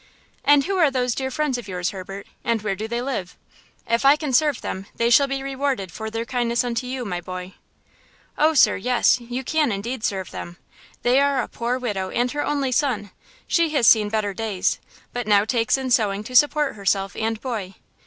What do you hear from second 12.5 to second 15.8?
son. She has seen better days, but now takes